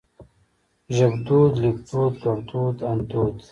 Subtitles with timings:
[0.95, 3.35] ژبدود ليکدود ګړدود اندود